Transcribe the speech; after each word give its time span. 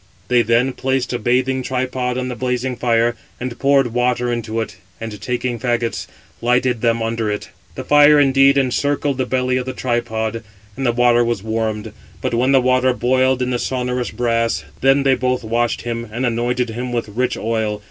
They 0.29 0.41
then 0.41 0.73
placed 0.73 1.13
a 1.13 1.19
bathing 1.19 1.61
tripod 1.61 2.17
on 2.17 2.27
the 2.27 2.35
blazing 2.35 2.75
fire, 2.75 3.15
and 3.39 3.59
poured 3.59 3.93
water 3.93 4.33
into 4.33 4.59
it, 4.59 4.77
and 4.99 5.21
taking 5.21 5.59
fagots, 5.59 6.07
lighted 6.41 6.81
them 6.81 7.03
under 7.03 7.29
it. 7.29 7.49
The 7.75 7.83
fire 7.83 8.19
indeed 8.19 8.57
encircled 8.57 9.19
the 9.19 9.27
belly 9.27 9.57
of 9.57 9.67
the 9.67 9.73
tripod, 9.73 10.41
and 10.75 10.87
the 10.87 10.91
water 10.91 11.23
was 11.23 11.43
warmed. 11.43 11.91
But 12.19 12.33
when 12.33 12.51
the 12.51 12.59
water 12.61 12.93
boiled 12.95 13.43
in 13.43 13.51
the 13.51 13.59
sonorous 13.59 14.09
brass, 14.09 14.63
then 14.79 15.03
they 15.03 15.13
both 15.13 15.43
washed 15.43 15.83
him, 15.83 16.09
and 16.11 16.25
anointed 16.25 16.71
him 16.71 16.91
with 16.91 17.09
rich 17.09 17.37
oil. 17.37 17.79